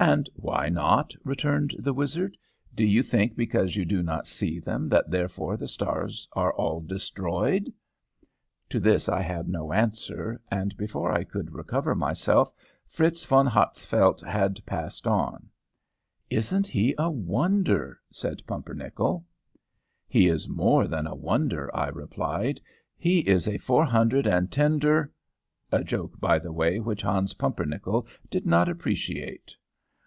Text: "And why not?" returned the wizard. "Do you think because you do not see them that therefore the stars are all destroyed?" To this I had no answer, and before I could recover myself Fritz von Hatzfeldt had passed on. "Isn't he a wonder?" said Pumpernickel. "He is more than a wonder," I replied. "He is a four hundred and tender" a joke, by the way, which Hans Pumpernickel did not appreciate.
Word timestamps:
"And 0.00 0.30
why 0.36 0.68
not?" 0.68 1.12
returned 1.24 1.74
the 1.76 1.92
wizard. 1.92 2.36
"Do 2.72 2.84
you 2.84 3.02
think 3.02 3.34
because 3.34 3.74
you 3.74 3.84
do 3.84 4.00
not 4.00 4.28
see 4.28 4.60
them 4.60 4.88
that 4.90 5.10
therefore 5.10 5.56
the 5.56 5.66
stars 5.66 6.28
are 6.34 6.52
all 6.52 6.80
destroyed?" 6.80 7.72
To 8.68 8.78
this 8.78 9.08
I 9.08 9.20
had 9.20 9.48
no 9.48 9.72
answer, 9.72 10.40
and 10.52 10.76
before 10.76 11.10
I 11.10 11.24
could 11.24 11.50
recover 11.52 11.96
myself 11.96 12.48
Fritz 12.86 13.24
von 13.24 13.48
Hatzfeldt 13.48 14.20
had 14.24 14.64
passed 14.64 15.08
on. 15.08 15.48
"Isn't 16.30 16.68
he 16.68 16.94
a 16.96 17.10
wonder?" 17.10 17.98
said 18.12 18.46
Pumpernickel. 18.46 19.26
"He 20.06 20.28
is 20.28 20.48
more 20.48 20.86
than 20.86 21.08
a 21.08 21.16
wonder," 21.16 21.74
I 21.76 21.88
replied. 21.88 22.60
"He 22.96 23.18
is 23.28 23.48
a 23.48 23.58
four 23.58 23.84
hundred 23.84 24.28
and 24.28 24.52
tender" 24.52 25.12
a 25.72 25.82
joke, 25.82 26.20
by 26.20 26.38
the 26.38 26.52
way, 26.52 26.78
which 26.78 27.02
Hans 27.02 27.34
Pumpernickel 27.34 28.06
did 28.30 28.46
not 28.46 28.68
appreciate. 28.68 29.56